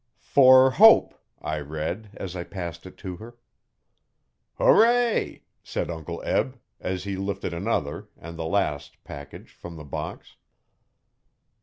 [0.17, 1.13] 'For Hope,'
[1.43, 3.37] I read, as I passed it to her.
[4.55, 10.37] 'Hooray!' said Uncle Eb, as he lifted another, and the last package, from the box.